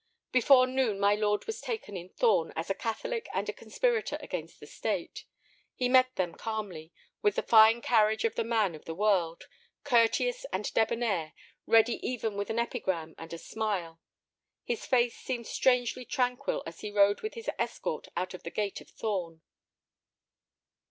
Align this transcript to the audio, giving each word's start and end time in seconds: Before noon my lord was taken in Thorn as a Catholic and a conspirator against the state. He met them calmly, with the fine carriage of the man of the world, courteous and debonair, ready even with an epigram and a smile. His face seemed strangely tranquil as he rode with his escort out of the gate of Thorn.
Before 0.31 0.65
noon 0.65 0.99
my 0.99 1.13
lord 1.13 1.45
was 1.45 1.61
taken 1.61 1.95
in 1.95 2.09
Thorn 2.09 2.53
as 2.55 2.71
a 2.71 2.73
Catholic 2.73 3.29
and 3.35 3.47
a 3.47 3.53
conspirator 3.53 4.17
against 4.19 4.59
the 4.59 4.65
state. 4.65 5.25
He 5.75 5.87
met 5.87 6.15
them 6.15 6.33
calmly, 6.33 6.91
with 7.21 7.35
the 7.35 7.43
fine 7.43 7.83
carriage 7.83 8.23
of 8.25 8.33
the 8.33 8.43
man 8.43 8.73
of 8.73 8.85
the 8.85 8.95
world, 8.95 9.43
courteous 9.83 10.43
and 10.51 10.73
debonair, 10.73 11.33
ready 11.67 11.97
even 12.01 12.35
with 12.35 12.49
an 12.49 12.57
epigram 12.57 13.13
and 13.19 13.31
a 13.31 13.37
smile. 13.37 13.99
His 14.63 14.87
face 14.87 15.15
seemed 15.19 15.45
strangely 15.45 16.03
tranquil 16.03 16.63
as 16.65 16.79
he 16.79 16.89
rode 16.89 17.21
with 17.21 17.35
his 17.35 17.51
escort 17.59 18.07
out 18.17 18.33
of 18.33 18.41
the 18.41 18.49
gate 18.49 18.81
of 18.81 18.89
Thorn. 18.89 19.41